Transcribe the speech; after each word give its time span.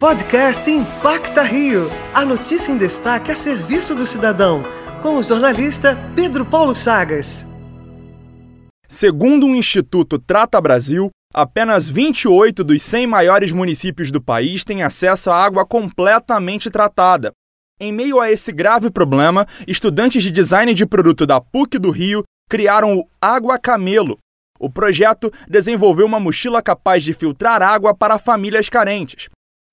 Podcast 0.00 0.70
Impacta 0.70 1.42
Rio. 1.42 1.90
A 2.14 2.24
notícia 2.24 2.70
em 2.70 2.78
destaque 2.78 3.32
a 3.32 3.34
serviço 3.34 3.96
do 3.96 4.06
cidadão. 4.06 4.62
Com 5.02 5.16
o 5.16 5.24
jornalista 5.24 5.98
Pedro 6.14 6.46
Paulo 6.46 6.72
Chagas. 6.72 7.44
Segundo 8.86 9.46
o 9.46 9.56
Instituto 9.56 10.16
Trata 10.16 10.60
Brasil, 10.60 11.10
apenas 11.34 11.88
28 11.88 12.62
dos 12.62 12.80
100 12.80 13.08
maiores 13.08 13.52
municípios 13.52 14.12
do 14.12 14.22
país 14.22 14.62
têm 14.62 14.84
acesso 14.84 15.32
à 15.32 15.44
água 15.44 15.66
completamente 15.66 16.70
tratada. 16.70 17.32
Em 17.80 17.92
meio 17.92 18.20
a 18.20 18.30
esse 18.30 18.52
grave 18.52 18.92
problema, 18.92 19.48
estudantes 19.66 20.22
de 20.22 20.30
design 20.30 20.74
de 20.74 20.86
produto 20.86 21.26
da 21.26 21.40
PUC 21.40 21.76
do 21.76 21.90
Rio 21.90 22.22
criaram 22.48 22.96
o 22.96 23.08
Água 23.20 23.58
Camelo. 23.58 24.16
O 24.60 24.70
projeto 24.70 25.32
desenvolveu 25.48 26.06
uma 26.06 26.20
mochila 26.20 26.62
capaz 26.62 27.02
de 27.02 27.12
filtrar 27.12 27.62
água 27.62 27.92
para 27.92 28.16
famílias 28.16 28.68
carentes. 28.68 29.28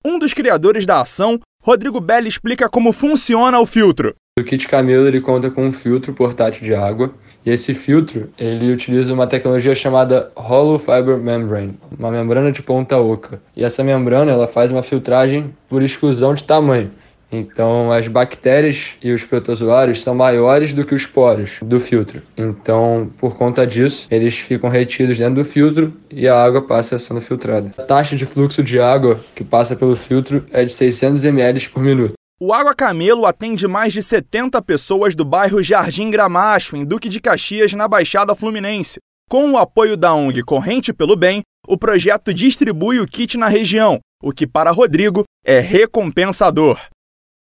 Um 0.08 0.20
dos 0.20 0.32
criadores 0.32 0.86
da 0.86 1.00
ação, 1.00 1.40
Rodrigo 1.60 2.00
Belli, 2.00 2.28
explica 2.28 2.68
como 2.68 2.92
funciona 2.92 3.58
o 3.58 3.66
filtro. 3.66 4.14
O 4.38 4.44
kit 4.44 4.68
Camelo 4.68 5.08
ele 5.08 5.20
conta 5.20 5.50
com 5.50 5.66
um 5.66 5.72
filtro 5.72 6.12
portátil 6.12 6.62
de 6.62 6.72
água 6.72 7.12
e 7.44 7.50
esse 7.50 7.74
filtro 7.74 8.30
ele 8.38 8.72
utiliza 8.72 9.12
uma 9.12 9.26
tecnologia 9.26 9.74
chamada 9.74 10.30
Hollow 10.36 10.78
Fiber 10.78 11.18
Membrane, 11.18 11.76
uma 11.98 12.12
membrana 12.12 12.52
de 12.52 12.62
ponta 12.62 12.96
oca. 12.96 13.42
E 13.56 13.64
essa 13.64 13.82
membrana 13.82 14.30
ela 14.30 14.46
faz 14.46 14.70
uma 14.70 14.80
filtragem 14.80 15.52
por 15.68 15.82
exclusão 15.82 16.34
de 16.34 16.44
tamanho. 16.44 16.92
Então, 17.30 17.90
as 17.90 18.06
bactérias 18.06 18.92
e 19.02 19.12
os 19.12 19.24
protozoários 19.24 20.02
são 20.02 20.14
maiores 20.14 20.72
do 20.72 20.84
que 20.84 20.94
os 20.94 21.06
poros 21.06 21.58
do 21.62 21.80
filtro. 21.80 22.22
Então, 22.36 23.10
por 23.18 23.36
conta 23.36 23.66
disso, 23.66 24.06
eles 24.10 24.38
ficam 24.38 24.70
retidos 24.70 25.18
dentro 25.18 25.36
do 25.36 25.44
filtro 25.44 25.92
e 26.10 26.28
a 26.28 26.40
água 26.40 26.62
passa 26.62 26.98
sendo 26.98 27.20
filtrada. 27.20 27.72
A 27.76 27.82
taxa 27.82 28.16
de 28.16 28.24
fluxo 28.26 28.62
de 28.62 28.80
água 28.80 29.20
que 29.34 29.44
passa 29.44 29.74
pelo 29.74 29.96
filtro 29.96 30.44
é 30.52 30.64
de 30.64 30.72
600 30.72 31.24
ml 31.24 31.68
por 31.68 31.82
minuto. 31.82 32.14
O 32.38 32.52
Água 32.52 32.74
Camelo 32.74 33.24
atende 33.24 33.66
mais 33.66 33.94
de 33.94 34.02
70 34.02 34.60
pessoas 34.60 35.14
do 35.14 35.24
bairro 35.24 35.62
Jardim 35.62 36.10
Gramacho, 36.10 36.76
em 36.76 36.84
Duque 36.84 37.08
de 37.08 37.18
Caxias, 37.18 37.72
na 37.72 37.88
Baixada 37.88 38.34
Fluminense. 38.34 38.98
Com 39.28 39.52
o 39.52 39.56
apoio 39.58 39.96
da 39.96 40.14
ONG 40.14 40.42
Corrente 40.42 40.92
pelo 40.92 41.16
Bem, 41.16 41.40
o 41.66 41.78
projeto 41.78 42.34
distribui 42.34 43.00
o 43.00 43.06
kit 43.06 43.38
na 43.38 43.48
região, 43.48 43.98
o 44.22 44.32
que 44.32 44.46
para 44.46 44.70
Rodrigo 44.70 45.24
é 45.44 45.60
recompensador. 45.60 46.78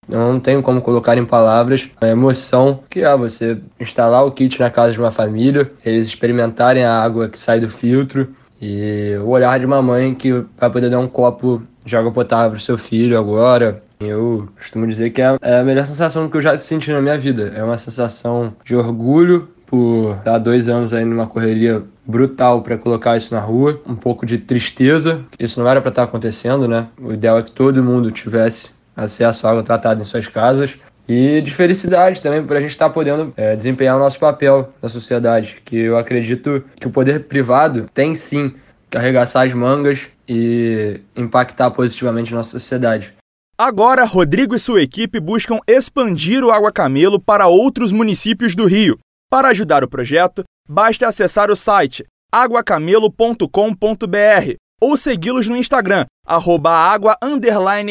Não 0.08 0.40
tenho 0.40 0.62
como 0.62 0.80
colocar 0.80 1.18
em 1.18 1.24
palavras 1.24 1.88
a 2.00 2.08
emoção 2.08 2.80
que 2.88 3.00
é 3.00 3.16
você 3.16 3.58
instalar 3.78 4.24
o 4.24 4.32
kit 4.32 4.58
na 4.58 4.70
casa 4.70 4.92
de 4.92 4.98
uma 4.98 5.10
família, 5.10 5.70
eles 5.84 6.06
experimentarem 6.06 6.84
a 6.84 7.02
água 7.02 7.28
que 7.28 7.38
sai 7.38 7.60
do 7.60 7.68
filtro 7.68 8.28
e 8.60 9.14
o 9.22 9.28
olhar 9.28 9.58
de 9.58 9.66
uma 9.66 9.82
mãe 9.82 10.14
que 10.14 10.44
vai 10.58 10.70
poder 10.70 10.90
dar 10.90 10.98
um 10.98 11.08
copo 11.08 11.62
de 11.84 11.96
água 11.96 12.10
potável 12.10 12.52
para 12.52 12.60
seu 12.60 12.78
filho 12.78 13.18
agora. 13.18 13.82
Eu 14.00 14.48
costumo 14.56 14.86
dizer 14.86 15.10
que 15.10 15.20
é 15.20 15.26
a 15.26 15.64
melhor 15.64 15.84
sensação 15.84 16.28
que 16.28 16.36
eu 16.36 16.40
já 16.40 16.56
senti 16.56 16.92
na 16.92 17.00
minha 17.00 17.18
vida. 17.18 17.52
É 17.54 17.62
uma 17.62 17.78
sensação 17.78 18.54
de 18.64 18.76
orgulho 18.76 19.48
por 19.66 20.16
estar 20.16 20.38
dois 20.38 20.68
anos 20.68 20.94
aí 20.94 21.04
numa 21.04 21.26
correria 21.26 21.82
brutal 22.06 22.62
para 22.62 22.78
colocar 22.78 23.16
isso 23.16 23.34
na 23.34 23.40
rua, 23.40 23.80
um 23.86 23.94
pouco 23.94 24.24
de 24.24 24.38
tristeza. 24.38 25.20
Isso 25.38 25.60
não 25.60 25.68
era 25.68 25.80
para 25.80 25.90
estar 25.90 26.04
acontecendo, 26.04 26.66
né? 26.66 26.86
O 27.00 27.12
ideal 27.12 27.38
é 27.38 27.42
que 27.42 27.50
todo 27.50 27.82
mundo 27.82 28.10
tivesse 28.10 28.70
acesso 28.98 29.46
à 29.46 29.50
água 29.50 29.62
tratada 29.62 30.02
em 30.02 30.04
suas 30.04 30.26
casas 30.26 30.76
e 31.08 31.40
de 31.40 31.54
felicidade 31.54 32.20
também 32.20 32.44
para 32.44 32.58
a 32.58 32.60
gente 32.60 32.70
estar 32.70 32.88
tá 32.88 32.92
podendo 32.92 33.32
é, 33.36 33.56
desempenhar 33.56 33.96
o 33.96 33.98
nosso 33.98 34.18
papel 34.18 34.72
na 34.82 34.88
sociedade, 34.88 35.62
que 35.64 35.76
eu 35.76 35.96
acredito 35.96 36.62
que 36.78 36.86
o 36.86 36.90
poder 36.90 37.24
privado 37.24 37.88
tem 37.94 38.14
sim 38.14 38.54
que 38.90 38.98
arregaçar 38.98 39.46
as 39.46 39.54
mangas 39.54 40.08
e 40.28 41.00
impactar 41.16 41.70
positivamente 41.70 42.34
a 42.34 42.36
nossa 42.36 42.50
sociedade. 42.50 43.14
Agora, 43.56 44.04
Rodrigo 44.04 44.54
e 44.54 44.58
sua 44.58 44.82
equipe 44.82 45.18
buscam 45.18 45.58
expandir 45.66 46.44
o 46.44 46.50
Água 46.50 46.70
Camelo 46.70 47.18
para 47.18 47.48
outros 47.48 47.90
municípios 47.90 48.54
do 48.54 48.66
Rio. 48.66 48.98
Para 49.30 49.48
ajudar 49.48 49.82
o 49.82 49.88
projeto, 49.88 50.44
basta 50.68 51.08
acessar 51.08 51.50
o 51.50 51.56
site 51.56 52.04
aguacamelo.com.br 52.32 54.54
ou 54.80 54.96
segui-los 54.96 55.48
no 55.48 55.56
Instagram, 55.56 56.04
arroba 56.26 56.70
água, 56.70 57.16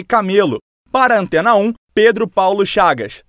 camelo. 0.07 0.57
Para 0.91 1.15
a 1.15 1.19
Antena 1.19 1.55
1, 1.55 1.73
Pedro 1.93 2.27
Paulo 2.27 2.65
Chagas. 2.65 3.26